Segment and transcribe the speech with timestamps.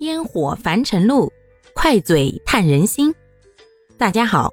[0.00, 1.32] 烟火凡尘路，
[1.72, 3.14] 快嘴探人心。
[3.96, 4.52] 大家好，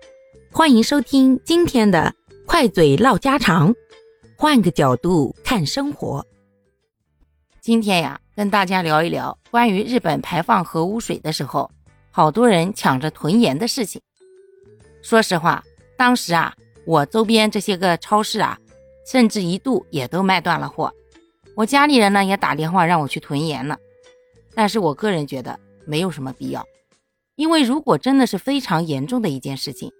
[0.51, 2.13] 欢迎收听今天的
[2.45, 3.73] 快嘴唠家常，
[4.37, 6.23] 换个角度看生活。
[7.59, 11.69] 今天呀，跟大家聊一聊关于日本排放核污水的时候，
[12.11, 13.99] 好多人抢着囤盐的事情。
[15.01, 15.63] 说实话，
[15.97, 16.53] 当时啊，
[16.85, 18.59] 我周边这些个超市啊，
[19.07, 20.93] 甚至一度也都卖断了货。
[21.55, 23.77] 我家里人呢也打电话让我去囤盐了，
[24.53, 26.65] 但是我个人觉得没有什么必要，
[27.35, 29.91] 因为如果真的是非常严重的一件事情，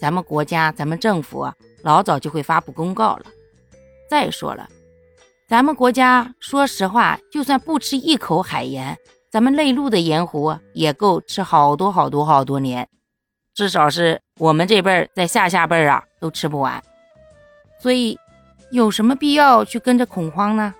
[0.00, 3.24] 咱们国家、咱们政府啊老早就会发布公告了。
[4.08, 4.68] 再说了，
[5.48, 8.96] 咱们国家说实话，就算不吃一口海盐，
[9.30, 12.88] 咱们内陆的盐湖也够吃好多好多好多年，
[13.54, 16.82] 至少是我们这辈儿在下下辈儿啊都吃不完。
[17.80, 18.18] 所以，
[18.70, 20.74] 有什么必要去跟着恐慌呢？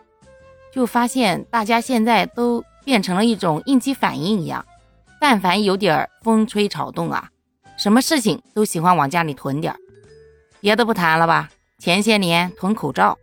[0.72, 4.64] 就发现大家现在都变成了一种应激反应一样，
[5.20, 7.28] 但凡有点风吹草动啊，
[7.76, 9.78] 什么事情都喜欢往家里囤点儿。
[10.58, 13.18] 别的不谈了吧，前些年囤口罩，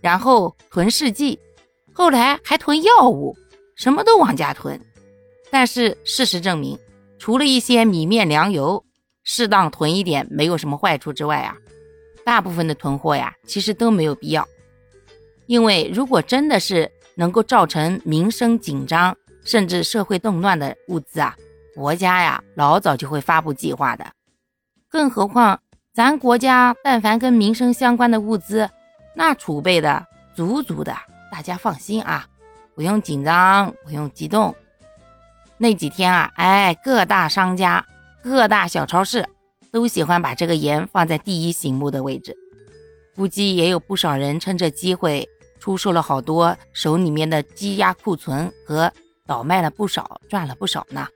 [0.00, 1.40] 然后囤试剂，
[1.92, 3.36] 后来还囤药物，
[3.74, 4.80] 什么都往家囤。
[5.50, 6.78] 但是事实证明，
[7.18, 8.84] 除了一些米面粮油，
[9.24, 11.56] 适当囤一点没有什么坏处之外啊，
[12.24, 14.46] 大部分的囤货呀，其实都没有必要。
[15.46, 16.88] 因为如果真的是
[17.20, 21.36] 能够造成民生紧张甚至社会动乱的物资啊，
[21.74, 24.06] 国家呀老早就会发布计划的。
[24.88, 25.60] 更何况
[25.92, 28.70] 咱国家但凡跟民生相关的物资，
[29.14, 30.96] 那储备的足足的，
[31.30, 32.26] 大家放心啊，
[32.74, 34.54] 不用紧张，不用激动。
[35.58, 37.84] 那几天啊，哎，各大商家、
[38.22, 39.28] 各大小超市
[39.70, 42.34] 都喜欢把这个盐放在第一醒目的位置，
[43.14, 45.28] 估计也有不少人趁这机会。
[45.60, 48.90] 出售了好多手里面的积压库存和
[49.26, 51.06] 倒卖了不少，赚了不少呢。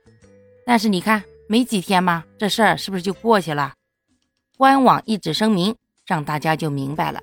[0.65, 3.73] 但是你看，没几天嘛，这事儿是不是就过去了？
[4.57, 7.19] 官网一纸声明，让大家就明白了，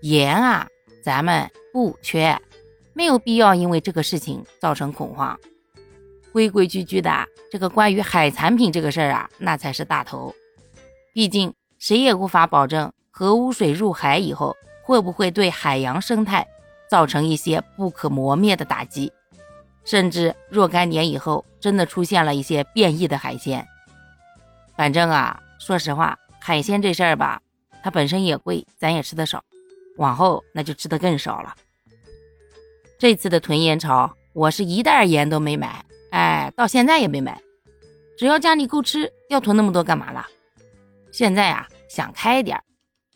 [0.00, 0.66] 盐啊，
[1.04, 2.40] 咱们不缺，
[2.94, 5.38] 没有必要因为这个事情造成恐慌。
[6.32, 10.34] 规规矩矩的，这个关于海产品这个事儿啊，那才是大头。
[11.12, 14.56] 毕竟谁也无法保证核污水入海以后。
[14.82, 16.46] 会不会对海洋生态
[16.88, 19.12] 造成一些不可磨灭的打击？
[19.84, 23.66] 甚至若干年以后，真的出现了一些变异的海鲜。
[24.76, 27.40] 反正啊，说实话，海鲜这事儿吧，
[27.82, 29.42] 它本身也贵，咱也吃的少，
[29.96, 31.54] 往后那就吃的更少了。
[32.98, 37.40] 这次的囤盐潮，我是一袋盐都没买，哎，到现在也没买。
[38.16, 40.24] 只要家里够吃，要囤那么多干嘛了？
[41.10, 42.62] 现在啊，想开点儿。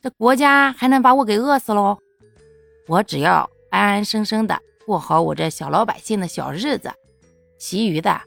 [0.03, 1.99] 这国家还能把我给饿死喽？
[2.87, 6.93] 我只要安安生生的过好我这小老百姓的小日子，
[7.59, 8.21] 其余的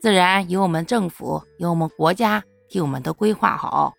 [0.00, 3.94] 自然由我们政府、由我们国家替我们都规划好，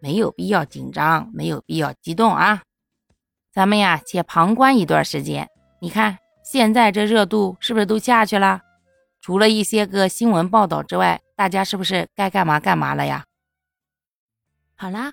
[0.00, 2.62] 没有必要紧张，没有必要激动啊！
[3.52, 5.48] 咱们呀，且旁观一段时间。
[5.80, 8.62] 你看现在这热度是不是都下去了？
[9.20, 13.24] 除了一些个新闻报道之外，大家是不是该干嘛干嘛了呀？
[14.74, 15.12] 好啦。